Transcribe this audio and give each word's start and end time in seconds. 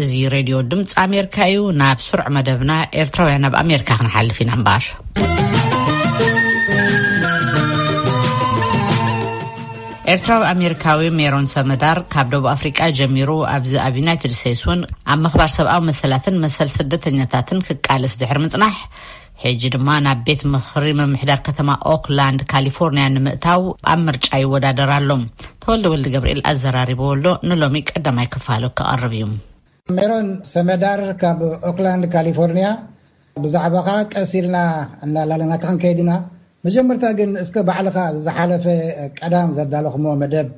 እዚ 0.00 0.12
ሬድዮ 0.34 0.56
ድምፂ 0.70 0.88
ኣሜሪካ 1.06 1.36
እዩ 1.52 1.62
ናብ 1.80 1.98
ስርዑ 2.08 2.26
መደብና 2.36 2.72
ኤርትራውያን 3.02 3.46
ኣብ 3.48 3.54
ኣሜሪካ 3.62 3.88
ክንሓልፍ 4.00 4.38
ኢና 4.44 4.52
ምበር 4.60 4.84
ኤርትራዊ 10.12 10.40
ኣሜሪካዊ 10.52 11.02
ሜሮን 11.18 11.44
ሰምዳር 11.54 11.98
ካብ 12.12 12.26
ደብ 12.32 12.46
ኣፍሪቃ 12.54 12.78
ጀሚሩ 12.98 13.30
ኣዚ 13.54 13.72
ኣብ 13.84 13.94
ዩናይትድ 14.00 14.32
ስተትስ 14.38 14.62
ውን 14.68 14.80
ኣብ 15.12 15.18
ምክባር 15.26 15.50
ሰብኣዊ 15.56 15.80
መሰላትን 15.88 16.40
መሰል 16.44 16.70
ስደተኛታትን 16.78 17.60
ክቃልስ 17.68 18.14
ድሕሪ 18.22 18.38
ምፅናሕ 18.44 18.76
ሕጂ 19.44 19.62
ድማ 19.74 19.88
ናብ 20.06 20.18
ቤት 20.26 20.42
ምክሪ 20.54 20.88
ምምሕዳር 20.98 21.40
ከተማ 21.46 21.70
ኦክላንድ 21.92 22.42
ካሊፎርኒያ 22.54 23.04
ንምእታው 23.14 23.62
ኣብ 23.92 24.00
ምርጫ 24.08 24.26
ይወዳደር 24.44 24.90
ኣሎም 24.98 25.22
ተወልደ 25.64 25.86
ወልዲ 25.94 26.08
ገብርኤል 26.16 26.42
ኣዘራሪቦዎ 26.52 27.10
ኣሎ 27.16 27.24
ንሎሚ 27.50 27.78
ቀዳማይ 27.92 28.28
ክፋሉ 28.34 28.64
ክቐርብ 28.80 29.14
እዩ 29.20 29.24
ሜሮን 29.96 30.26
ሰመዳር 30.52 31.00
ካብ 31.20 31.38
ኦክላንድ 31.70 32.04
ካሊፎርኒያ 32.14 32.66
ብዛዕባካ 33.44 33.88
ቀሲልና 34.14 34.56
እናላለናካክንከይዲና 35.04 36.10
መጀመርታ 36.66 37.04
ግን 37.18 37.30
እስከ 37.44 37.54
ባዕልኻ 37.68 37.96
ዝዝሓለፈ 38.16 38.64
ቀዳም 39.20 39.48
ዘዳለኹሞ 39.58 40.04
መደብ 40.22 40.48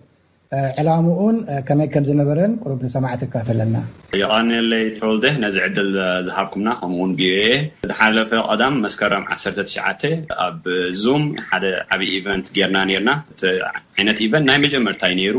ዕላሙን 0.80 1.36
ከመይ 1.68 1.88
ከምዝነበረን 1.92 2.52
ቁርብ 2.62 2.80
ንሰማዕቲ 2.86 3.22
ካፍለልና 3.34 3.76
ይቀኒለይ 4.22 4.84
ተወልደ 4.98 5.24
ነዚ 5.44 5.56
ዕድል 5.66 5.90
ዝሃብኩምና 6.26 6.68
ከምእውን 6.80 7.12
ኦኤ 7.28 7.46
ዝሓለፈ 7.90 8.30
ቀዳም 8.50 8.76
መስከረም 8.86 9.24
19 9.36 10.10
ኣብ 10.46 10.62
ዙም 11.04 11.24
ሓደ 11.48 11.64
ዓብዪ 11.94 12.10
ኢቨንት 12.20 12.48
ገርና 12.58 12.78
ርና 13.00 13.10
እ 13.48 13.52
ዓይነት 13.98 14.20
ቨንት 14.34 14.46
ናይ 14.50 14.60
መጀመርታዩ 14.66 15.14
ነሩ 15.22 15.38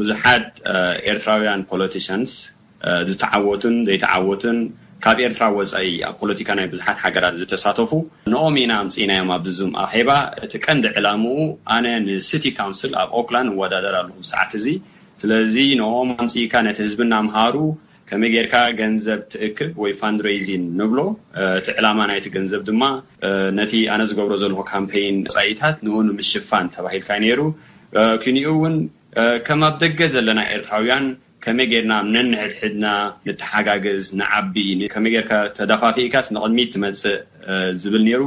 ብዙሓት 0.00 0.48
ኤርትራውያን 1.12 1.62
ፖለቲንስ 1.72 2.34
ዝተዓወትን 3.10 3.74
ዘይተዓወትን 3.88 4.58
ካብ 5.04 5.18
ኤርትራ 5.26 5.44
ወፃኢ 5.56 5.90
ኣብ 6.06 6.14
ፖለቲካ 6.22 6.48
ናይ 6.58 6.66
ብዙሓት 6.72 6.98
ሃገራት 7.04 7.34
ዝተሳተፉ 7.40 7.90
ንኦም 8.32 8.56
ኢና 8.62 8.72
ኣምፂኢናዮም 8.84 9.30
ኣብዝም 9.36 9.70
ኣኼባ 9.84 10.10
እቲ 10.46 10.52
ቀንዲ 10.64 10.84
ዕላሙኡ 11.00 11.38
ኣነ 11.76 11.86
ንሲቲ 12.06 12.44
ካውንስል 12.58 12.92
ኣብ 13.02 13.10
ኦክላንድ 13.20 13.50
ንወዳደር 13.52 13.94
ኣለኩ 14.00 14.16
ብሰዓት 14.24 14.52
እዚ 14.58 14.66
ስለዚ 15.22 15.54
ንኦም 15.80 16.10
ኣምፂኢካ 16.24 16.54
ነቲ 16.66 16.78
ህዝብና 16.86 17.14
ምሃሩ 17.28 17.56
ከመይ 18.10 18.30
ጌርካ 18.34 18.54
ገንዘብ 18.80 19.20
ትእክብ 19.32 19.72
ወይ 19.82 19.92
ፋንድሬዝን 20.00 20.62
ንብሎ 20.78 21.00
እቲ 21.60 21.66
ዕላማ 21.80 21.98
ናይቲ 22.10 22.26
ገንዘብ 22.36 22.62
ድማ 22.68 22.82
ነቲ 23.58 23.72
ኣነ 23.94 24.02
ዝገብሮ 24.12 24.32
ዘለኩ 24.44 24.60
ካምይን 24.70 25.18
ፃኢታት 25.36 25.76
ንውን 25.86 26.08
ምስሽፋን 26.18 26.68
ተባሂልካ 26.76 27.10
ነይሩ 27.24 27.40
ክንኡ 28.24 28.46
እውን 28.56 28.76
ከም 29.48 29.62
ኣብ 29.68 29.74
ደገ 29.84 30.00
ዘለና 30.16 30.40
ኤርትራውያን 30.54 31.04
ከመይ 31.44 31.66
ጌርና 31.72 31.92
ነንሕድሕድና 32.14 32.86
ንተሓጋግዝ 33.26 34.06
ንዓቢ 34.20 34.54
መይ 35.04 35.12
ጌር 35.14 35.28
ተዳፋፊካስ 35.58 36.26
ንቅድሚት 36.36 36.70
ትመፅእ 36.74 37.18
ዝብል 37.82 38.04
ሩ 38.22 38.24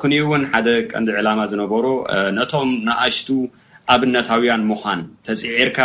ክን 0.00 0.12
እውን 0.16 0.42
ሓደ 0.50 0.66
ቀንዲ 0.92 1.08
ዕላማ 1.20 1.40
ዝነበሮ 1.52 1.84
ነቶም 2.38 2.68
ንኣሽቱ 2.88 3.28
ኣብነታውያን 3.94 4.62
ምኳን 4.70 5.00
ተፅዒርካ 5.26 5.78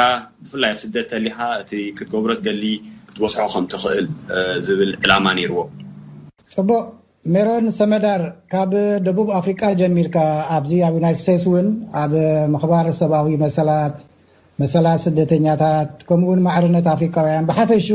ብፍላይ 0.44 0.72
ኣ 0.75 0.79
ስደት 0.83 1.07
ተሊካ 1.13 1.38
እ 1.77 1.79
ክትገብሮ 1.97 2.31
ደሊ 2.47 2.63
ክትወዝሖ 3.09 3.38
ከምትክእል 3.53 4.07
ዝብል 4.67 4.91
ዕላማ 5.03 5.25
ይርዎ 5.44 5.59
ፅቡቅ 6.55 6.83
ሜሮን 7.33 7.66
ሰመዳር 7.79 8.22
ካብ 8.52 8.72
ደቡብ 9.07 9.27
ኣፍሪቃ 9.39 9.61
ጀሚርካ 9.81 10.17
ኣብዚ 10.57 10.72
ኣብ 10.88 10.94
ዩናይት 10.99 11.17
ስተትስ 11.23 11.44
እውን 11.49 11.67
ኣብ 12.03 12.13
መክባር 12.55 12.88
ሰብኣዊ 13.02 13.27
መሰላት 13.45 13.97
መሰላ 14.62 14.88
ስደተኛታት 15.04 15.92
ከምኡእውን 16.08 16.42
ማዕርነት 16.48 16.86
ኣፍሪካውያን 16.95 17.48
ብሓፈሹ 17.50 17.88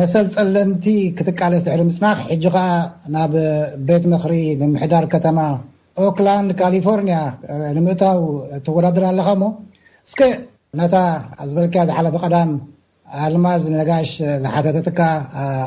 መሰል 0.00 0.26
ፀለምቲ 0.34 0.86
ክትቃለስ 1.18 1.62
ድሕሪ 1.66 1.82
ምፅናኽ 1.90 2.18
ሕጂ 2.32 2.44
ከዓ 2.54 2.64
ናብ 3.14 3.34
ቤት 3.88 4.04
ምክሪ 4.12 4.32
ምምሕዳር 4.62 5.04
ከተማ 5.14 5.38
ኦክላንድ 6.06 6.50
ካሊፎርኒያ 6.60 7.16
ንምእታው 7.76 8.20
ተወዳደር 8.66 9.04
ኣለኻ 9.10 9.28
እሞ 9.36 9.44
እስ 10.10 10.14
ነታ 10.80 10.94
ኣብዝበልከ 11.42 11.76
ዝሓለፈ 11.90 12.14
ቀዳም 12.26 12.52
ኣልማዝ 13.26 13.60
ዝነጋሽ 13.68 14.10
ዝሓተትካ 14.44 15.00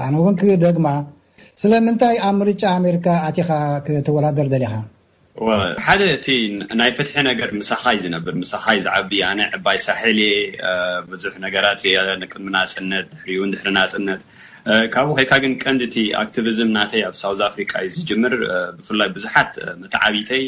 ኣነውንክ 0.07 0.41
ደግማ 0.65 0.87
ስለምንታይ 1.63 2.15
ኣብ 2.27 2.35
ምርጫ 2.41 2.61
ኣሜሪካ 2.79 3.07
ኣትኻ 3.29 3.49
ክተወዳደር 3.87 4.47
ደሊኻ 4.53 4.73
ሓደ 5.85 6.01
እቲ 6.15 6.25
ናይ 6.79 6.89
ፈትሒ 6.97 7.15
ነገር 7.29 7.49
ምሳኻይ 7.61 7.97
ዝነብር 8.03 8.33
ምሳኻይ 8.43 8.77
ዝዓቢ 8.85 9.11
ኣነ 9.29 9.39
ዕባይ 9.55 9.77
ሳሕልየ 9.85 10.29
ብዙሕ 11.11 11.33
ነገራት 11.45 11.81
ቅምናፅነት 12.33 13.07
ድሕርድሕሪ 13.15 13.67
ናፅነት 13.77 14.21
ካብኡ 14.93 15.11
ኮይካ 15.17 15.31
ግን 15.43 15.53
ቀንዲ 15.63 15.81
እቲ 15.87 15.95
ኣክቲቪዝም 16.21 16.71
ናተይ 16.77 17.03
ኣብ 17.07 17.15
ሳውዝ 17.21 17.41
ኣፍሪካ 17.49 17.73
ዩ 17.85 17.89
ዝጅምር 17.97 18.33
ብፍላይ 18.77 19.09
ቡዙሓት 19.15 19.51
መተዓቢተይ 19.81 20.45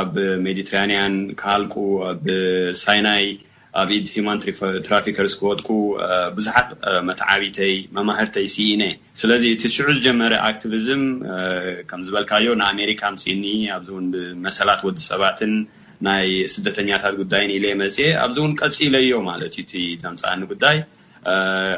ኣብ 0.00 0.14
ሜዲትራንያን 0.46 1.14
ካልቁ 1.42 1.74
ኣብ 2.10 2.24
ሳይናይ 2.84 3.24
ኣብ 3.80 3.88
ኢድ 3.96 4.06
ሂማን 4.14 4.38
ትራፊከር 4.86 5.26
ዝክወጥኩ 5.32 5.68
ቡዙሓት 6.36 6.68
መትዓቢተይ 7.08 7.74
መማህርተይ 7.96 8.46
ስኢነ 8.54 8.82
ስለዚ 9.20 9.42
እቲ 9.54 9.62
ሽዑ 9.74 9.86
ዝጀመረ 9.98 10.32
ኣክቲቪዝም 10.48 11.02
ከም 11.90 12.00
ዝበልካዮ 12.06 12.46
ንኣሜሪካ 12.62 13.02
ምፅእኒ 13.14 13.44
ኣብዚ 13.76 13.88
እውን 13.94 14.08
ብመሰላት 14.14 14.80
ወዲ 14.86 14.98
ሰባትን 15.10 15.54
ናይ 16.08 16.28
ስደተኛታት 16.54 17.14
ጉዳይን 17.22 17.52
ኢለ 17.56 17.64
የመፅአ 17.72 18.08
ኣብዚ 18.24 18.36
እውን 18.42 18.52
ቀፂለ 18.60 18.94
ዮ 19.10 19.14
ማለት 19.30 19.52
እዩ 19.56 19.62
እቲ 19.66 19.72
ዘምፃእኒ 20.02 20.42
ጉዳይ 20.52 20.78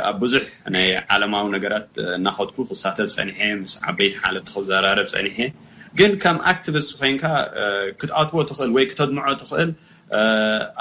ኣብ 0.08 0.16
ብዙሕ 0.22 0.44
ናይ 0.74 0.86
ዓለማዊ 1.14 1.46
ነገራት 1.56 1.88
እናከድኩ 2.18 2.56
ክሳተብ 2.70 3.08
ፀኒሐ 3.18 3.38
ምስ 3.62 3.74
ዓበይቲ 3.90 4.14
ሓለቲ 4.24 4.46
ክዘራረብ 4.56 5.08
ፀኒሐ 5.14 5.36
ግን 5.98 6.12
ከም 6.22 6.38
ኣክቲቭስት 6.50 6.90
ኮይንካ 7.00 7.24
ክትኣትዎ 8.00 8.38
ትኽእል 8.50 8.70
ወይ 8.76 8.84
ክተድምዖ 8.90 9.26
ትኽእል 9.42 9.70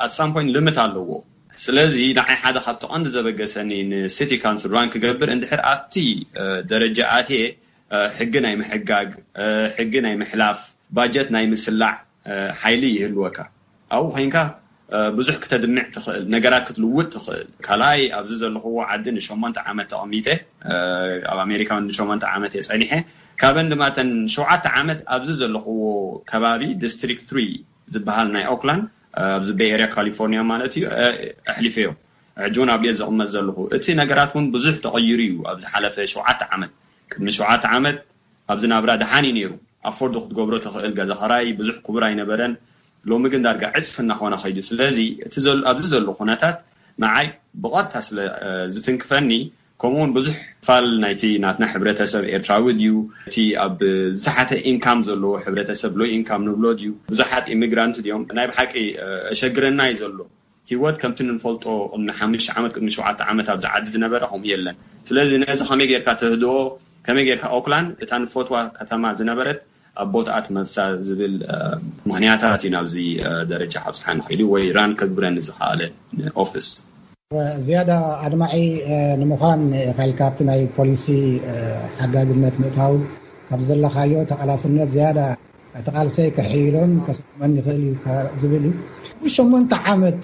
ኣሳምፖት 0.05 0.47
ልምት 0.55 0.77
ኣለዎ 0.83 1.09
ስለዚ 1.65 1.95
ንዓይ 2.17 2.35
ሓደ 2.43 2.57
ካብቶቀንዲ 2.65 3.05
ዘበገሰኒ 3.15 3.71
ንሲቲ 3.91 4.31
ካንስልራን 4.43 4.89
ክገብር 4.93 5.29
እንድሕር 5.35 5.61
ኣቲ 5.73 5.93
ደረጃ 6.71 6.97
ኣትየ 7.17 7.43
ሕጊ 8.17 8.33
ናይ 8.45 8.55
ምሕጋግ 8.61 9.09
ሕጊ 9.75 9.93
ናይ 10.05 10.15
ምሕላፍ 10.21 10.59
ባጀት 10.97 11.29
ናይ 11.35 11.45
ምስላዕ 11.53 11.93
ሓይሊ 12.61 12.83
ይህልወካ 12.97 13.37
ኣብኡ 13.97 14.09
ኮይን 14.15 14.31
ብዙሕ 15.17 15.35
ክተድምዕ 15.43 15.83
ትኽእል 15.95 16.23
ነገራት 16.35 16.63
ክትልውጥ 16.67 17.07
ትኽእል 17.13 17.43
ካልኣይ 17.65 18.01
ኣብዚ 18.17 18.31
ዘለክዎ 18.41 18.75
ዓዲ 18.93 19.05
ን8ን 19.17 19.53
ዓመት 19.71 19.87
ተቐሚ 19.93 20.13
ኣብኣሜካ 21.31 21.69
ን8 21.85 22.23
ዓመት 22.35 22.51
እየፀኒሐ 22.57 22.91
ካበንድማተን 23.41 24.09
ሸዓተ 24.35 24.65
ዓመት 24.79 24.99
ኣብዚ 25.15 25.29
ዘለክዎ 25.41 25.79
ከባቢ 26.31 26.61
ዲስትሪክት 26.83 27.23
ትሪ 27.29 27.39
ዝበሃል 27.95 28.27
ናይ 28.35 28.45
ኦክላንድ 28.55 28.85
ኣብዚ 29.37 29.49
ቤኤርያ 29.59 29.87
ካሊፎርኒያ 29.95 30.41
ማለት 30.51 30.73
እዩ 30.79 30.83
ኣሕሊፈ 31.53 31.75
ዮ 31.85 31.89
ዕጂ 32.45 32.55
እውን 32.61 32.69
ኣብ 32.75 32.83
የ 32.87 32.91
ዝቕመፅ 32.99 33.29
ዘለኹ 33.35 33.57
እቲ 33.77 33.85
ነገራት 34.01 34.31
ውን 34.35 34.45
ብዙሕ 34.55 34.75
ተቀይሩ 34.85 35.19
እዩ 35.29 35.33
ኣብዝሓለፈ 35.51 35.95
ሸዓተ 36.13 36.41
ዓመት 36.55 36.71
ቅድሚ 37.13 37.27
ሸዓተ 37.39 37.63
ዓመት 37.77 37.97
ኣብዚ 38.53 38.63
ናብራ 38.73 38.91
ድሓኒ 39.03 39.25
ነይሩ 39.39 39.51
ኣፈርዱ 39.91 40.15
ክትገብሮ 40.23 40.53
ትኽእል 40.65 40.93
ገዛ 40.99 41.11
ክራይ 41.21 41.47
ብዙሕ 41.59 41.75
ክቡር 41.87 42.03
ኣይነበረን 42.09 42.53
ሎሚግን 43.11 43.41
ዳርጋ 43.45 43.63
ዕፅፍ 43.77 43.95
እናኮነ 44.03 44.33
ከይዱ 44.41 44.59
ስለዚ 44.71 44.97
እኣብዚ 45.53 45.83
ዘሎ 45.93 46.05
ኩነታት 46.19 46.57
መዓይ 47.03 47.27
ብቆጥታ 47.63 47.95
ስለዝትንክፈኒ 48.07 49.31
ከምኡ 49.81 49.97
ውን 50.01 50.11
ብዙሕ 50.17 50.35
ፋል 50.65 50.85
ናይቲ 51.03 51.23
ናትና 51.43 51.63
ሕብረተሰብ 51.73 52.23
ኤርትራዊ 52.35 52.65
ድዩ 52.79 52.93
እቲ 53.29 53.37
ኣብ 53.63 53.79
ዝተሓተ 54.19 54.51
ኢንካም 54.69 54.99
ዘለዎ 55.07 55.31
ሕብረተሰብ 55.45 55.93
ሎይ 56.01 56.09
ኢንካም 56.17 56.41
ንብሎ 56.49 56.65
ድዩ 56.79 56.89
ቡዙሓት 57.09 57.45
ኢሚግራንት 57.55 57.97
ድኦም 58.05 58.23
ናይ 58.37 58.45
ብ 58.51 58.55
ሓቂ 58.59 58.73
ኣሸግረናይ 59.33 59.91
ዘሎ 60.03 60.17
ሂወት 60.71 60.97
ከምቲ 61.03 61.19
ንፈልጦ 61.31 61.65
ቅሚ 61.95 62.09
ሓሽ 62.19 62.47
ዓመት 62.59 62.71
ቅድሚ 62.75 62.89
ሸውዓተ 62.97 63.19
ዓመት 63.31 63.47
ኣብ 63.53 63.59
ዝዓዲ 63.63 63.85
ዝነበረ 63.95 64.21
ከምኡ 64.31 64.45
የለን 64.53 64.77
ስለዚ 65.09 65.31
ነዚ 65.43 65.61
ከመይ 65.71 65.87
ጌርካ 65.91 66.09
ተህድቦ 66.21 66.53
ከመይ 67.07 67.25
ጌርካ 67.29 67.45
ኦክላንድ 67.59 67.89
እታ 68.03 68.11
ንፎትዋ 68.23 68.55
ከተማ 68.79 69.03
ዝነበረት 69.21 69.59
ኣብ 70.01 70.07
ቦታኣት 70.13 70.47
መሳ 70.57 70.75
ዝብል 71.07 71.33
ምክንያታት 72.09 72.61
እዩ 72.65 72.69
ናብዚ 72.75 72.93
ደረጃ 73.51 73.73
ሓብፅሓ 73.87 74.05
ንክእሉ 74.19 74.39
ወይ 74.53 74.63
ራን 74.77 74.91
ከግብረ 74.99 75.25
ኒዝካኣለ 75.35 75.81
ንስ 76.19 76.61
ዝያዳ 77.65 77.91
ኣድማዒ 78.25 78.55
ንምኳን 79.21 79.61
ካብቲ 80.19 80.39
ናይ 80.49 80.61
ፖሊሲ 80.77 81.05
ሓጋግነት 81.99 82.55
ምእታዉ 82.63 82.93
ካብ 83.49 83.61
ዘለካልዮ 83.69 84.17
ተቐላስነት 84.31 84.89
ዝያዳ 84.95 85.19
ተቃልሰይ 85.85 86.27
ክሕሎን 86.37 86.91
ሰመን 87.19 87.53
ይኽእል 87.59 87.85
ዩዝብል 88.33 88.65
እዩ 88.73 89.29
8መንተ 89.37 89.71
ዓመት 89.93 90.23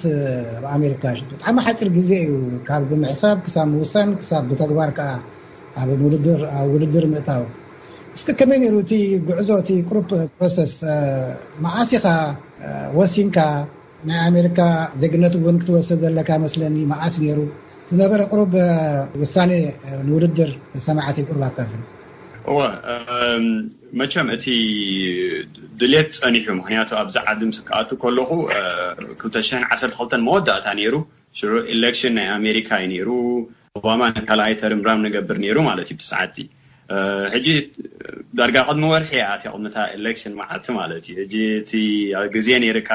ኣብ 0.58 0.66
ኣሜካ 0.76 1.04
ብጣዕሚ 1.32 1.58
ሓፂር 1.68 1.90
ግዜ 1.98 2.12
እዩ 2.26 2.36
ካብ 2.68 2.84
ብምሕሳብ 2.92 3.38
ክሳብ 3.46 3.68
ምውሳን 3.78 4.10
ክሳብ 4.20 4.44
ብተግባር 4.52 4.92
ከዓ 5.00 5.10
ኣብ 5.80 5.90
ውድድር 6.76 7.06
ምእታው 7.14 7.44
እስ 8.18 8.22
ከመይ 8.40 8.60
ነሩ 8.62 8.76
እቲ 8.84 8.94
ጉዕዞ 9.28 9.50
እቲ 9.62 9.70
ቁሩብ 9.88 10.06
ፕሮሰስ 10.38 10.74
ማእሲኻ 11.66 12.06
ወሲንካ 12.98 13.38
ናይ 14.10 14.20
ኣሜሪካ 14.30 14.60
ዘግነት 15.02 15.34
እውን 15.40 15.58
ክትወስ 15.62 15.90
ዘለካ 16.04 16.30
መስለኒ 16.46 16.76
ማኣሲ 16.92 17.16
ነሩ 17.30 17.40
ዝነበረ 17.90 18.22
ቁሩብ 18.32 18.54
ውሳነ 19.22 19.52
ንውድድር 20.08 20.50
ሰማዕተ 20.88 21.18
ቁሩ 21.30 21.40
ኣከፍን 21.48 21.82
መቸም 24.00 24.28
እቲ 24.36 24.46
ድሌት 25.80 26.10
ፀኒሑ 26.24 26.48
ምክንያቱ 26.60 26.90
ኣብዚ 27.02 27.16
ዓዲ 27.32 27.42
ምስከኣቱ 27.50 27.90
ከለኹ 28.04 28.30
21ኸተ 29.26 30.12
መወዳእታ 30.28 30.66
ነይሩ 30.80 30.96
ሽ 31.40 31.50
ኤሌክሽን 31.76 32.16
ናይ 32.20 32.28
ኣሜሪካ 32.40 32.70
እዩ 32.86 32.92
ይሩ 33.00 33.10
ኦባማ 33.80 34.02
ንካልኣይ 34.18 34.56
ተርምራም 34.64 35.04
ንገብር 35.08 35.38
ነይሩ 35.46 35.58
ማለት 35.70 35.90
እዩ 35.92 35.98
ትስዓቲ 36.02 36.38
ሕጂ 37.34 37.48
ዳርጋ 38.38 38.56
ቅድሚ 38.68 38.84
ወርሒ 38.92 39.10
ኣቲ 39.34 39.44
ቅድምታ 39.54 39.78
ኤሌክሽን 39.96 40.34
ዓቲ 40.54 40.66
ማለት 40.78 41.06
እዩ 41.10 41.16
ሕ 41.34 41.50
እቲ 41.62 41.74
ግዜ 42.36 42.48
ነርካ 42.64 42.92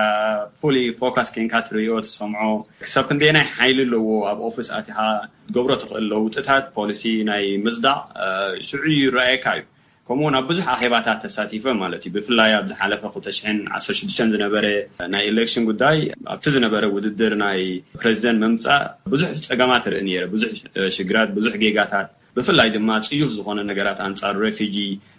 ፍሉይ 0.61 0.87
ፎካስ 1.01 1.29
ንካ 1.45 1.55
ትርዮ 1.69 1.91
ትሰምዖ 2.07 2.43
ክሳብ 2.85 3.05
ክንደናይ 3.11 3.47
ሓይሊ 3.59 3.79
ኣለዎ 3.89 4.09
ኣብ 4.31 4.39
ኦፊስ 4.49 4.69
ኣቲኻ 4.79 4.97
ትገብሮ 5.51 5.71
ትኽእል 5.83 6.07
ለውጢታት 6.15 6.65
ፖሊሲ 6.79 7.03
ናይ 7.31 7.45
ምፅዳቅ 7.67 7.99
ሽዑ 8.71 8.83
ይረኣየካ 8.99 9.47
እዩ 9.59 9.65
ከምኡውን 10.09 10.35
ኣብ 10.39 10.45
ብዙሕ 10.51 10.67
ኣኼባታት 10.75 11.19
ተሳቲፈ 11.25 11.65
ማለት 11.83 12.03
እዩ 12.07 12.13
ብፍላይ 12.17 12.51
ኣብዝሓለፈ 12.61 13.03
216 13.19 14.19
ዝነበረ 14.35 14.65
ናይ 15.15 15.23
ኤሌክሽን 15.31 15.65
ጉዳይ 15.71 15.97
ኣብቲ 16.35 16.45
ዝነበረ 16.57 16.83
ውድድር 16.97 17.35
ናይ 17.45 17.61
ፕሬዚደንት 18.03 18.41
ምምፃእ 18.47 18.85
ብዙሕ 19.15 19.29
ፀገማት 19.49 19.87
ርኢ 19.95 20.09
ብዙሕ 20.35 20.51
ሽግራት 20.99 21.31
ብዙሕ 21.39 21.55
ጌጋታት 21.65 22.11
ብፍላይ 22.39 22.69
ድማ 22.75 22.91
ፅዩፍ 23.09 23.29
ዝኮነ 23.35 23.61
ነገራት 23.71 23.99
ኣንፃር 24.07 24.35
ሬፊጂ 24.45 24.77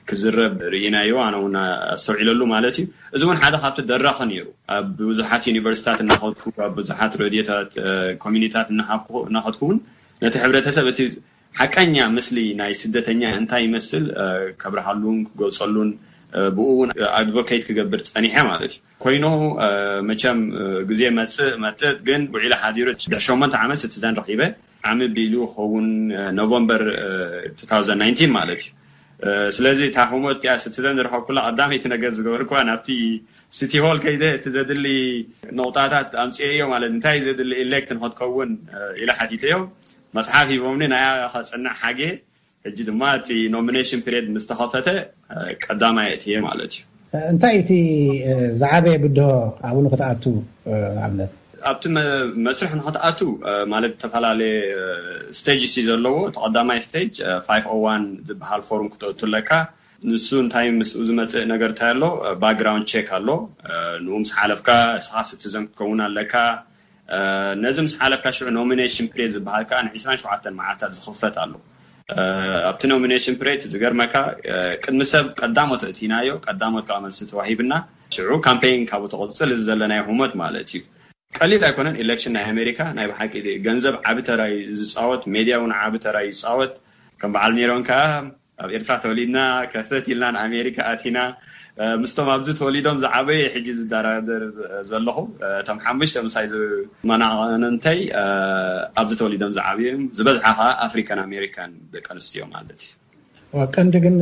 ክዝረብ 0.09 0.53
ርኢናዮ 0.73 1.11
ኣነ 1.25 1.35
ውን 1.43 1.53
ኣስተውዒለሉ 1.95 2.41
ማለት 2.53 2.75
እዩ 2.81 2.85
እዚ 3.15 3.21
እውን 3.27 3.37
ሓደ 3.41 3.55
ካብቲ 3.63 3.79
ደራኸ 3.91 4.17
ነሩ 4.31 4.43
ኣብ 4.77 4.87
ቡዙሓት 5.09 5.43
ዩኒቨርስታት 5.51 5.99
እናኸኩ 6.05 6.45
ኣብ 6.65 6.73
ቡዙሓት 6.79 7.13
ረድታት 7.21 7.71
ኮሚኒታት 8.25 8.67
እናኸድኩውን 9.29 9.77
ነቲ 10.25 10.35
ሕብረተሰብ 10.43 10.87
እቲ 10.91 10.99
ሓቀኛ 11.59 11.95
ምስሊ 12.17 12.37
ናይ 12.59 12.73
ስደተኛ 12.81 13.23
እንታይ 13.39 13.63
ይመስል 13.67 14.05
ከብረሃሉን 14.61 15.17
ክገፀሉን 15.29 15.89
ብኡእውን 16.55 16.89
ኣድቨኬት 17.19 17.63
ክገብር 17.69 17.99
ፀኒሐ 18.15 18.35
ማለት 18.51 18.71
እዩ 18.77 18.95
ኮይኑ 19.03 19.25
መቸም 20.11 20.39
ግዜ 20.89 21.01
መፅእ 21.19 21.51
መጥጥ 21.65 21.95
ግን 22.07 22.21
ውዕላ 22.35 22.53
ሓዲሮት 22.63 23.05
ድ8መተ 23.13 23.53
ዓመት 23.65 23.79
ስትዘን 23.83 24.17
ረኺበ 24.21 24.41
ዓሚ 24.89 25.01
ቢሉ 25.17 25.35
ክከውን 25.51 25.87
ኖቨበር 26.39 26.81
20 27.69 28.27
ማለት 28.37 28.63
እዩ 28.65 28.73
ስለዚ 29.55 29.79
ታክሞ 29.97 30.23
ሲቲዘን 30.63 30.97
ዝረከብኩላ 30.99 31.39
ቀዳቲ 31.49 31.83
ነገር 31.93 32.11
ዝገበር 32.17 32.43
ናብቲ 32.69 32.89
ሲቲ 33.57 33.73
ሆል 33.83 33.99
ከይደእቲ 34.03 34.43
ዘድሊ 34.55 34.87
ነውጣታት 35.59 36.09
ኣምፅ 36.23 36.37
ዮ 36.61 36.65
ለእ 36.83 36.89
እታይእ 36.97 37.21
ዘድሊ 37.27 37.51
ሌት 37.73 37.91
ንክትከውን 37.97 38.51
ኢ 39.03 39.07
ሓቲተ 39.19 39.43
ዮ 39.53 39.57
መፅሓፍ 40.17 40.47
ሂቦምኒ 40.53 40.83
ና 40.93 40.97
ከፅንዕ 41.35 41.73
ሓገ 41.81 42.01
ድማ 42.89 43.01
እቲ 43.19 43.29
ኖሚሽን 43.55 44.01
ድ 44.25 44.25
ዝተኸፈተ 44.43 44.87
ቀዳማይ 45.65 46.09
ቲየ 46.23 46.37
ማለት 46.49 46.73
እዩ 46.77 46.81
እንታይ 47.31 47.55
እቲ 47.63 47.71
ዝዓበየ 48.61 48.97
ብድሆ 49.05 49.29
ኣቡን 49.69 49.85
ክትኣቱ 49.93 50.23
ኣነት 51.07 51.33
ኣብቲ 51.69 51.83
መስርሕ 52.45 52.71
ንክትኣቱ 52.79 53.19
ማለት 53.73 53.91
ዝተፈላለየ 53.97 54.55
ስቴጅ 55.39 55.61
ሲ 55.73 55.83
ዘለዎ 55.89 56.15
እቲቀዳማይ 56.29 56.79
ስቴጅ 56.87 57.13
ፋ 57.47 57.57
ዋ 57.85 57.93
ዝበሃል 58.29 58.61
ፎሩም 58.69 58.87
ክትቱኣለካ 58.93 59.49
ንሱ 60.11 60.27
እንታይ 60.43 60.67
ምስ 60.79 60.89
ዝመፅኢ 61.09 61.43
ነገር 61.53 61.69
እንታይኣሎ 61.73 62.03
ባክግራንድ 62.41 62.85
ቸክ 62.93 63.07
ኣሎ 63.17 63.29
ንው 64.05 64.15
ምስ 64.23 64.31
ሓለፍካ 64.39 64.69
ስኻ 65.05 65.15
ስቲዞም 65.29 65.63
ክትከውን 65.69 66.01
ኣለካ 66.07 66.33
ነዚ 67.63 67.77
ምስ 67.85 67.93
ሓለፍካ 68.01 68.27
ሽዑ 68.37 68.47
ኖሚነሽን 68.59 69.07
ፕሬ 69.13 69.21
ዝበሃልካ 69.35 69.71
ን 69.85 69.89
2ሸው 70.03 70.53
መዓልታት 70.59 70.91
ዝኽፈት 70.97 71.35
ኣሎ 71.43 71.53
ኣብቲ 72.69 72.83
ኖሚነሽን 72.91 73.35
ፕሬት 73.41 73.61
እዚገርመካ 73.67 74.15
ቅድሚ 74.83 75.03
ሰብ 75.13 75.25
ቀዳሞ 75.41 75.69
ተእቲናዮ 75.83 76.33
ቀዳሞት 76.49 76.85
ካብ 76.89 76.99
መልሲ 77.05 77.19
ተዋሂብና 77.31 77.73
ሽዑ 78.15 78.31
ካምፔን 78.47 78.83
ካብኡ 78.89 79.07
ትቅፅል 79.13 79.51
እዚ 79.57 79.63
ዘለናይ 79.69 80.01
ሁመት 80.09 80.33
ማለት 80.41 80.67
እዩ 80.79 80.83
ቀሊል 81.41 81.61
ኣይኮነን 81.67 81.95
ኤሌክሽን 82.01 82.33
ናይ 82.37 82.43
ኣሜሪካ 82.51 82.79
ናይ 82.97 83.05
ብሓቂ 83.11 83.33
ገንዘብ 83.65 83.95
ዓብ 84.09 84.17
ራዩ 84.41 84.53
ዝፃወት 84.91 85.23
ሜድያ 85.35 85.55
እውን 85.59 85.71
ዓብ 85.81 85.93
ተራዩ 86.03 86.27
ዝፃወት 86.39 86.73
ከም 87.21 87.31
በዓል 87.35 87.53
ነሮም 87.57 87.81
ከዓ 87.89 88.01
ኣብ 88.63 88.69
ኤርትራ 88.77 88.93
ተወሊድና 89.03 89.39
ከተትልና 89.71 90.25
ንኣሜሪካ 90.35 90.77
ኣቲና 90.93 91.17
ምስቶም 92.01 92.27
ኣብዚ 92.35 92.47
ተወሊዶም 92.59 92.97
ዝዓበየ 93.03 93.41
ሕጂ 93.53 93.67
ዝዳራደር 93.79 94.43
ዘለኹ 94.91 95.17
እቶም 95.61 95.79
ሓሽተምሳይ 95.85 96.45
መናቀኖ 97.09 97.63
እንታይ 97.73 97.99
ኣብዚ 99.01 99.11
ተወሊዶም 99.21 99.51
ዝዓበዮም 99.57 100.03
ዝበዝሓ 100.19 100.47
ከዓ 100.59 100.69
ኣፍሪካን 100.87 101.21
ኣሜሪካን 101.27 101.73
ደቂ 101.95 102.07
ኣንስትእዮም 102.15 102.51
ማለት 102.57 102.83
እዩ 102.85 103.65
ቅንዲግን 103.75 104.15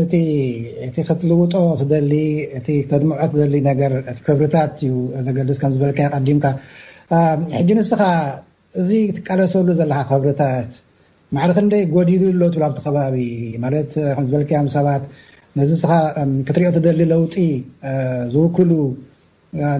እእ 0.89 1.04
ክትልውጦ 1.10 1.54
ክደሊ 1.81 2.12
እ 2.57 2.63
ተድምዖት 2.94 3.31
ዘሊ 3.42 3.54
ነገርእ 3.69 4.10
ክብርታት 4.25 4.74
እዩ 4.88 4.95
ዘገድስ 5.27 5.60
ከምዝበልከ 5.62 6.00
ቀዲምካ 6.18 6.45
ሕጂ 7.57 7.69
ንስኻ 7.77 8.01
እዚ 8.81 8.89
ትቀለሰሉ 9.18 9.68
ዘለካ 9.80 10.00
ክብርታት 10.10 10.69
ማዕር 11.36 11.51
ክንደይ 11.57 11.83
ጎዲሉ 11.94 12.24
ሎ 12.42 12.45
ትብ 12.54 12.63
ኣብቲ 12.68 12.80
ከባቢ 12.86 13.15
ማለት 13.63 13.92
ከዝበለከዮም 14.18 14.68
ሰባት 14.75 15.04
ነዚ 15.60 15.71
ስ 15.83 15.86
ክትሪእኦ 16.48 16.71
ትደሊ 16.77 17.00
ለውጢ 17.13 17.36
ዝውክሉ 18.33 18.71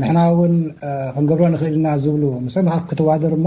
ንሕና 0.02 0.20
እውን 0.32 0.56
ክንገብሮ 1.16 1.44
ንክእልና 1.54 1.88
ዝብሉ 2.06 2.24
ንስምካ 2.46 2.76
ክተዋደር 2.90 3.34
እሞ 3.40 3.46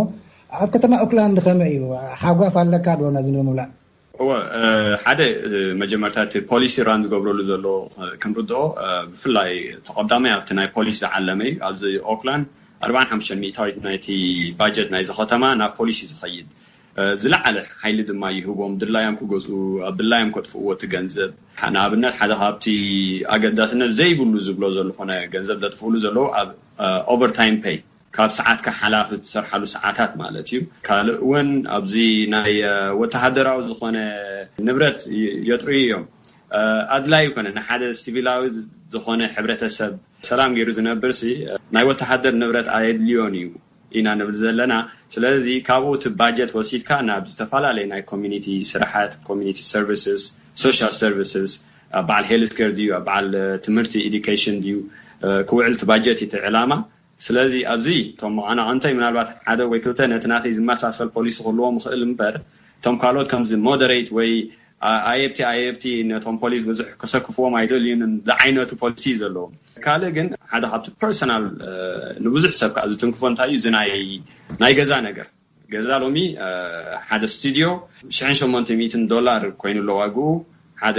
ኣብ 0.61 0.69
ከተማ 0.75 0.93
ኦክላንድ 1.05 1.38
ከመይ 1.47 1.73
እዩ 1.77 1.83
ሓጓፍ 2.23 2.55
ኣለካ 2.62 2.87
ዶናዚ 3.00 3.29
ንብንብላ 3.35 3.62
ሓደ 5.05 5.21
መጀመርታት 5.83 6.33
ፖሊሲ 6.50 6.77
ራን 6.88 7.03
ዝገብረሉ 7.06 7.41
ዘሎዎ 7.50 7.79
ከምርኦ 8.23 8.61
ብፍላይ 9.11 9.53
ተቀዳማይ 9.87 10.33
ኣብቲ 10.37 10.50
ናይ 10.59 10.69
ፖሊስ 10.77 10.99
ዝዓለመ 11.05 11.41
እዩ 11.50 11.56
ኣብዚ 11.71 11.83
ክላንድ 12.23 12.47
4ሓተ 12.84 13.37
ሚታዊት 13.43 13.76
ናይቲ 13.87 14.06
ባጀት 14.58 14.88
ናይዚ 14.94 15.11
ከተማ 15.19 15.44
ናብ 15.61 15.73
ፖሊሲ 15.78 16.00
ዝኸይድ 16.11 16.49
ዝለዓለ 17.23 17.56
ሓይሊ 17.82 17.99
ድማ 18.11 18.23
ይህቦም 18.38 18.75
ድላዮም 18.82 19.17
ክገፁ 19.20 19.46
ኣብድላዮም 19.88 20.31
ከጥፍእዎቲ 20.37 20.82
ገንዘብ 20.94 21.31
ንኣብነት 21.75 22.14
ሓደ 22.20 22.32
ካ 22.40 22.44
ብቲ 22.56 22.67
ኣገዳስነት 23.34 23.90
ዘይብሉ 23.99 24.32
ዝብሎ 24.46 24.64
ዘኾነ 24.76 25.11
ገንዘብ 25.34 25.58
ዘጥፍእሉ 25.64 25.93
ዘለው 26.05 26.26
ኣብ 26.40 26.50
ኦቨርታይም 27.14 27.56
ፔ 27.67 27.75
ካብ 28.19 28.31
ሰዓትካ 28.40 28.67
ሓላፍ 28.81 29.08
ዝሰርሓሉ 29.26 29.62
ሰዓታት 29.76 30.12
ማለት 30.23 30.46
እዩ 30.50 30.61
ካልእ 30.87 31.19
እውን 31.25 31.49
ኣብዚ 31.78 31.94
ናይ 32.34 32.55
ወተሃደራዊ 33.00 33.61
ዝኾነ 33.70 33.96
ንብረት 34.69 35.00
የጥርዩ 35.50 35.78
እዮም 35.87 36.05
ኣድላይ 36.97 37.25
ኮነ 37.37 37.47
ንሓደ 37.59 37.83
ሲቪላዊ 38.00 38.41
ዝኮነ 38.93 39.21
ሕብረሰብ 39.35 39.93
ሰላም 40.31 40.50
ገይሩ 40.57 40.69
ዝነብርሲ 40.79 41.21
ናይ 41.75 41.85
ወተሓደር 41.88 42.35
ንብረት 42.43 42.69
ኣየድልዮን 42.76 43.35
እዩ 43.41 43.49
ኢና 43.99 44.09
ንብል 44.19 44.37
ዘለና 44.43 44.73
ስለዚ 45.15 45.47
ካብኡ 45.69 45.91
እቲ 45.99 46.05
ባጀት 46.21 46.50
ወሲትካ 46.59 46.91
ናብ 47.09 47.25
ዝተፈላለዩ 47.31 47.87
ናይ 47.93 48.03
ኮኒ 48.11 48.25
ስራሓት 48.73 49.12
ሰ 49.62 50.15
ሶ 50.62 50.73
ሰር 51.00 51.15
ኣ 51.97 52.00
በዓል 52.07 52.25
ሄልስኬር 52.31 52.71
ዩ 52.85 52.91
ኣ 52.99 53.00
በል 53.09 53.29
ትምህርቲ 53.65 53.93
ዲሽን 54.15 54.57
ዩ 54.71 54.76
ክውዕልቲ 55.50 55.83
ባጀት 55.91 56.21
ቲ 56.33 56.41
ዕላማ 56.49 56.73
ስለዚ 57.26 57.53
ኣዚ 57.75 57.87
ቶምናንታይ 58.23 58.95
ናባት 59.03 59.29
ሓደ 59.45 59.61
ወይ 59.73 59.81
ተ 59.99 60.09
ነ 60.12 60.19
ናተይ 60.33 60.53
ዝመሳሰል 60.59 61.11
ፖሊስ 61.17 61.37
ክልዎም 61.45 61.76
ክእል 61.85 62.03
በር 62.19 62.35
እቶም 62.79 62.97
ካልኦት 63.03 63.29
ከምዚ 63.33 63.53
ደ 63.83 63.93
ወይ 64.19 64.31
ኣየብቲ 65.11 65.38
ኣኤብቲ 65.50 65.85
ነቶም 66.11 66.37
ፖሊስ 66.43 66.62
ብዙሕ 66.71 66.88
ክሰክፍዎም 67.00 67.55
ኣይተልዩንን 67.61 68.12
ዝዓይነቱ 68.28 68.71
ፖሊሲ 68.83 69.05
ዘለዎ 69.21 69.45
ካልእ 69.85 70.12
ግን 70.16 70.28
ሓደ 70.50 70.64
ካብቲ 70.73 70.87
ፐርሰናል 71.05 71.45
ንብዙሕ 72.26 72.50
ሰብ 72.61 72.71
ከዓ 72.76 72.85
ዝትንክፎ 72.93 73.23
እንታይ 73.31 73.49
እዩ 73.52 73.59
እዚ 73.61 73.66
ናይ 74.62 74.73
ገዛ 74.78 74.93
ነገር 75.09 75.26
ገዛ 75.75 75.88
ሎሚ 76.05 76.19
ሓደ 77.09 77.23
ስቱድዮ 77.35 77.69
ሽ80 78.19 79.02
ዶላር 79.14 79.43
ኮይኑ 79.62 79.78
ኣለዋግኡ 79.85 80.19
ሓደ 80.83 80.99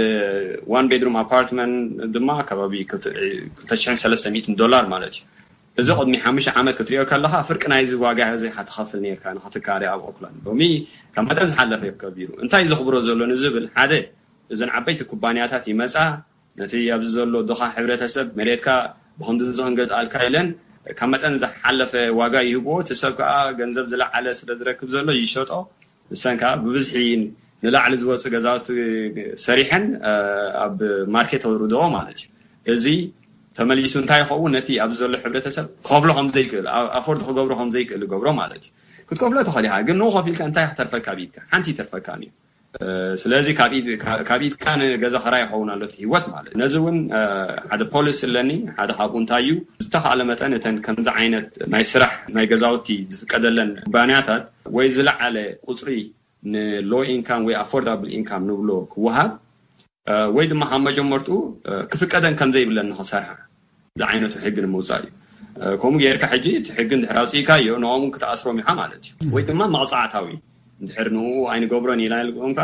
ቤድሩም 0.92 1.16
ኣፓርትመንት 1.24 1.82
ድማ 2.16 2.30
ከባቢ 2.50 2.74
20 2.92 4.58
ዶላር 4.62 4.84
ማለት 4.94 5.14
እዩ 5.20 5.24
እዚ 5.80 5.88
ቅድሚ 5.98 6.14
ሓሙሽ 6.22 6.46
ዓመድ 6.60 6.74
ክትሪኦ 6.78 7.02
ከለካ 7.10 7.34
ፍርቂ 7.48 7.62
ናይዚ 7.72 7.90
ዋጋ 8.04 8.20
ዚሓተከፍል 8.42 8.98
ነርካ 9.04 9.24
ንክትካሪ 9.36 9.82
ኣብ 9.94 10.00
ኦክላንድ 10.10 10.38
ሎ 10.46 10.52
ካብ 11.14 11.24
መጠን 11.30 11.44
ዝሓለፈ 11.50 11.82
ይክከቢሩ 11.88 12.28
እንታይ 12.44 12.64
ዘኽብሮ 12.70 12.94
ዘሎ 13.08 13.20
ንዝብል 13.32 13.66
ሓደ 13.76 13.92
እዘን 14.54 14.70
ዓበይቲ 14.78 15.00
ኩባንያታት 15.10 15.64
ይመፃ 15.72 15.94
ነቲ 16.60 16.72
ኣብዚ 16.94 17.08
ዘሎ 17.18 17.34
ዶካ 17.50 17.62
ሕብረተሰብ 17.76 18.26
መሬትካ 18.38 18.66
ብክንዲዝክን 19.18 19.74
ገዛ 19.80 19.90
ኣልካ 20.00 20.14
ኢለን 20.28 20.48
ካብ 20.98 21.08
መጠን 21.12 21.34
ዝሓለፈ 21.42 21.92
ዋጋ 22.20 22.34
ይህብዎ 22.48 22.74
እቲሰብ 22.84 23.12
ከዓ 23.20 23.32
ገንዘብ 23.60 23.86
ዝለዓለ 23.92 24.26
ስለዝረክብ 24.40 24.88
ዘሎ 24.94 25.08
ይሸጦ 25.22 25.52
ንሰንከዓ 26.14 26.50
ብብዝሒን 26.64 27.22
ንላዕሊ 27.64 27.92
ዝወፅእ 28.02 28.30
ገዛውቲ 28.34 28.66
ሰሪሐን 29.46 29.84
ኣብ 30.64 30.78
ማርኬት 31.14 31.42
ኣውርድቦ 31.48 31.80
ማለት 31.96 32.20
እዩ 32.26 32.74
እዚ 32.74 32.86
ተመሊሱ 33.56 33.94
እንታይ 34.00 34.20
ይኸውን 34.22 34.52
ነቲ 34.58 34.68
ኣብዚ 34.84 34.98
ዘሎ 35.04 35.14
ሕብረተሰብ 35.24 35.66
ክከፍሎ 35.86 36.10
ከምዘይክእል 36.18 36.66
ኣፈር 36.98 37.16
ክገብሮ 37.28 37.52
ከምዘይክእል 37.60 38.02
ዝገብሮ 38.06 38.28
ማለት 38.42 38.62
እዩ 38.66 38.74
ክትከፍሎ 39.08 39.36
ተኸእሊ 39.48 39.66
ኢካ 39.70 39.76
ግን 39.88 39.96
ንኡ 40.00 40.10
ከፍ 40.16 40.26
ኢልካ 40.32 40.40
እንታይ 40.48 40.66
ክተርፈካ 40.72 41.06
ብኢትካ 41.18 41.36
ሓንቲ 41.52 41.66
ተርፈካ 41.78 42.08
እዩ 42.24 42.30
ስለዚ 43.22 43.46
ካብ 44.28 44.34
ኢድካ 44.48 44.64
ንገዛ 44.80 45.14
ክራ 45.24 45.34
ይኸውን 45.42 45.68
ኣሎት 45.74 45.92
ሂወት 46.02 46.24
ማለት 46.34 46.50
እዩ 46.52 46.58
ነዚ 46.62 46.74
እውን 46.82 46.98
ሓደ 47.72 47.82
ፖሊስ 47.94 48.18
ኣለኒ 48.28 48.50
ሓደ 48.78 48.90
ካቁ 48.98 49.12
እንታዩ 49.22 49.48
ዝተካኣለ 49.84 50.20
መጠን 50.30 50.54
እተን 50.58 50.76
ከምዚ 50.86 51.08
ዓይነት 51.20 51.48
ናይ 51.74 51.84
ስራሕ 51.92 52.12
ናይ 52.36 52.46
ገዛውቲ 52.52 52.88
ዝፍቀደለን 53.14 53.70
ጉባንያታት 53.88 54.44
ወይ 54.78 54.88
ዝለዓለ 54.98 55.36
ቁፅሪ 55.72 55.94
ንሎ 56.54 56.92
ኢንካም 57.16 57.42
ወይ 57.50 57.56
ኣፈርዳብ 57.64 58.00
ኢንካም 58.18 58.42
ንብሎ 58.50 58.70
ክወሃብ 58.92 59.32
ወይ 60.36 60.46
ድማ 60.50 60.62
ካብ 60.72 60.80
መጀመርትኡ 60.88 61.38
ክፍቀደን 61.92 62.34
ከምዘይብለኒክሰርሓ 62.40 63.30
ዓይነት 64.10 64.34
ሕጊ 64.44 64.56
ንምውፃእ 64.64 65.04
እዩ 65.62 65.72
ከምኡ 65.82 65.96
ጌርካ 66.04 66.24
ሕጂ 66.32 66.46
እቲሕጊ 66.60 66.90
ንድሕር 66.98 67.16
ኣውፅኢካ 67.22 67.50
ዮ 67.68 67.70
ንኦን 67.82 68.04
ክተኣስሮም 68.14 68.56
ዩሓ 68.60 68.68
ማለት 68.80 69.02
እዩ 69.22 69.28
ወይ 69.36 69.42
ድማ 69.48 69.60
መቅፃዕታዊ 69.74 70.26
እንድሕር 70.82 71.08
ንኡ 71.16 71.26
ኣይኒ 71.52 71.64
ገብሮ 71.72 71.90
ኢናምካ 72.06 72.58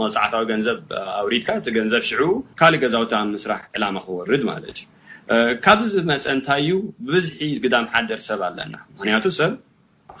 መቅፃዕታዊ 0.00 0.42
ገንዘብ 0.52 0.78
ኣውሪድካ 1.20 1.48
እቲ 1.60 1.66
ገንዘብ 1.78 2.02
ሽዑ 2.10 2.22
ካልእ 2.60 2.80
ገዛውታ 2.84 3.12
ብ 3.26 3.32
ምስራሕ 3.34 3.60
ዕላማ 3.76 3.96
ክወርድ 4.06 4.44
ማለት 4.50 4.68
እዩ 4.84 5.58
ካብዚ 5.66 5.92
መፀንታይዩ 6.12 6.70
ብብዝሒ 7.10 7.38
ግዳም 7.66 7.86
ሓደር 7.94 8.20
ሰብ 8.28 8.40
ኣለና 8.48 8.74
ምክንያቱ 8.96 9.24
ሰብ 9.40 9.52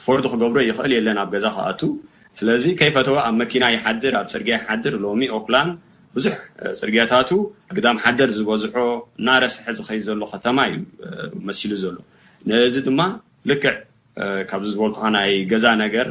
ፈርዲ 0.04 0.26
ክገብሮ 0.34 0.58
ይኽእል 0.70 0.94
የለን 0.98 1.18
ኣብ 1.24 1.28
ገዛ 1.34 1.46
ክኣቱ 1.58 1.80
ስለዚ 2.38 2.64
ከይፈተወ 2.80 3.16
ኣብ 3.28 3.34
መኪና 3.42 3.64
ይሓድር 3.76 4.14
ኣብ 4.22 4.26
ፅርግያ 4.34 4.54
ይሓድር 4.62 4.94
ሎሚ 5.04 5.28
ኦክላንድ 5.38 5.74
ቡዙሕ 6.14 6.34
ፅርግያታቱ 6.80 7.30
ግዳምሓደር 7.76 8.30
ዝበዝሖ 8.36 8.72
እናረስሐ 9.20 9.64
ዝከይ 9.78 10.00
ዘሎ 10.06 10.20
ከተማ 10.32 10.58
እዩ 10.70 10.76
መሲሉ 11.48 11.72
ዘሎ 11.82 11.96
ነዚ 12.50 12.76
ድማ 12.88 13.00
ልክዕ 13.50 13.74
ካብዚ 14.50 14.68
ዝበልኩካ 14.74 15.06
ናይ 15.16 15.32
ገዛ 15.52 15.66
ነገር 15.84 16.08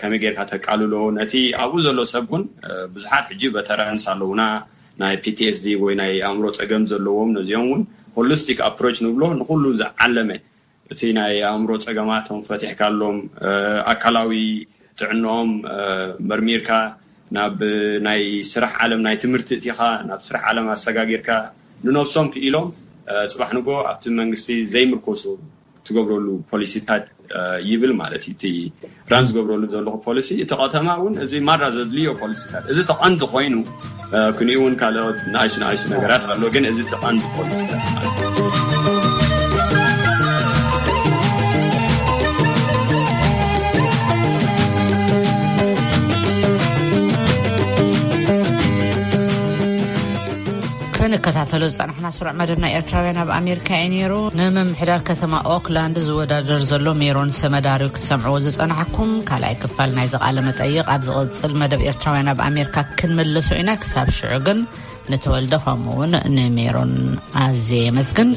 ከመይ 0.00 0.20
ጌርካ 0.22 0.40
ተቃልሎ 0.52 0.94
ነቲ 1.18 1.32
ኣብኡ 1.62 1.76
ዘሎ 1.86 1.98
ሰብ 2.12 2.24
እውን 2.30 2.44
ቡዙሓት 2.94 3.26
ሕጂ 3.32 3.42
በተረንስ 3.56 4.04
ኣለውና 4.12 4.42
ናይ 5.02 5.14
ፒቲስ 5.24 5.58
ወይ 5.82 5.94
ናይ 6.00 6.12
ኣእምሮ 6.28 6.44
ፀገም 6.58 6.84
ዘለዎም 6.92 7.28
ነዚኦም 7.38 7.66
እውን 7.72 7.82
ሆሊስቲክ 8.16 8.58
ኣፕሮች 8.68 8.96
ንብሎ 9.06 9.22
ንኩሉ 9.40 9.64
ዝዓለመ 9.80 10.30
እቲ 10.92 11.00
ናይ 11.18 11.34
ኣእምሮ 11.50 11.70
ፀገማቶም 11.86 12.40
ፈትሕካሎም 12.48 13.18
ኣካላዊ 13.92 14.32
ጥዕኖኦም 15.00 15.50
መርሚርካ 16.30 16.70
ናብ 17.36 17.62
ናይ 18.06 18.22
ስራሕ 18.52 18.72
ዓለም 18.84 19.00
ናይ 19.06 19.16
ትምህርቲ 19.22 19.48
እቲኻ 19.58 19.78
ናብ 20.08 20.20
ስራሕ 20.28 20.42
ዓለም 20.50 20.66
ኣሰጋጊርካ 20.74 21.30
ንነብሶም 21.84 22.26
ክኢሎም 22.34 22.68
ፅባሕ 23.32 23.50
ንጎ 23.58 23.68
ኣብቲ 23.90 24.04
መንግስቲ 24.20 24.48
ዘይምርኮሱ 24.74 25.24
ትገብረሉ 25.88 26.26
ፖሊሲታት 26.50 27.04
ይብል 27.70 27.92
ማለት 28.00 28.24
እዩ 28.28 28.32
እቲ 28.36 28.44
ራን 29.12 29.24
ዝገብረሉ 29.28 29.62
ዘለኩ 29.74 29.96
ፖሊሲ 30.08 30.28
እቲ 30.44 30.50
ቀተማ 30.62 30.86
እውን 31.00 31.14
እዚ 31.24 31.32
ማራ 31.48 31.62
ዘድልዮ 31.76 32.12
ፖሊሲታት 32.22 32.64
እዚ 32.74 32.78
ተቐንቲ 32.92 33.22
ኮይኑ 33.34 33.54
ክን 34.38 34.50
እውን 34.56 34.76
ካልኦት 34.82 35.18
ንኣይሱ 35.34 35.56
ንኣይሱ 35.64 35.84
ነገራት 35.96 36.24
ኣሎ 36.34 36.42
ግን 36.56 36.66
እዚ 36.72 36.80
ተቐንቲ 36.94 37.22
ፖሊሲ 37.38 37.60
ንከታተሉ 51.12 51.62
ዝፀናሕና 51.74 52.06
ስሩዕ 52.14 52.32
መደብ 52.38 52.58
ናይ 52.62 52.72
ኤርትራውያን 52.78 53.18
ኣብ 53.22 53.30
ኣሜሪካ 53.38 53.68
እዩ 53.84 53.92
ነሩ 53.98 54.14
ንምምሕዳር 54.38 55.00
ከተማ 55.08 55.32
ኦክላንድ 55.54 55.96
ዝወዳደር 56.08 56.60
ዘሎ 56.70 56.86
ሜሮን 57.02 57.30
ሰመዳሪ 57.40 57.82
ክሰምዕዎ 57.96 58.34
ዝፀናሕኩም 58.46 59.12
ካልኣይ 59.30 59.56
ክፋል 59.62 59.90
ናይ 59.98 60.08
ዘቓለ 60.14 60.36
መጠይቅ 60.48 60.86
ኣብ 60.96 61.02
ዝቅፅል 61.08 61.54
መደብ 61.62 61.82
ኤርትራውያ 61.88 62.22
ኣብ 62.34 62.40
ኣሜካ 62.48 62.76
ክንመለሶ 63.00 63.48
ኢና 63.62 63.70
ክሳብ 63.84 64.06
ሽዑ 64.18 64.32
ግን 64.48 64.60
ንተወልደ 65.12 65.54
ከምኡውን 65.64 66.12
ንሜሮን 66.36 66.94
ኣዘ 67.46 67.68
የመስግን 67.88 68.30